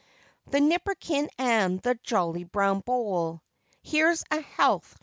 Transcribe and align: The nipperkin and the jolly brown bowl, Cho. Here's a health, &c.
The 0.47 0.57
nipperkin 0.59 1.29
and 1.37 1.79
the 1.79 1.93
jolly 2.01 2.43
brown 2.43 2.79
bowl, 2.79 3.43
Cho. 3.43 3.77
Here's 3.91 4.23
a 4.31 4.41
health, 4.41 4.93
&c. 4.93 4.99